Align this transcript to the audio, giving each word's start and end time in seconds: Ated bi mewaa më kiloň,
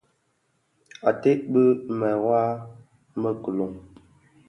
Ated 1.09 1.39
bi 1.51 1.63
mewaa 1.97 2.51
më 3.21 3.29
kiloň, 3.43 3.73